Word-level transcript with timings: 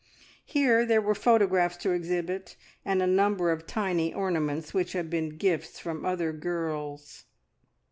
Here 0.45 0.83
there 0.83 0.99
were 0.99 1.13
photographs 1.13 1.77
to 1.77 1.91
exhibit, 1.91 2.55
and 2.83 3.03
a 3.03 3.05
number 3.05 3.51
of 3.51 3.67
tiny 3.67 4.11
ornaments 4.11 4.73
which 4.73 4.93
had 4.93 5.11
been 5.11 5.37
gifts 5.37 5.77
from 5.77 6.07
other 6.07 6.33
girls. 6.33 7.25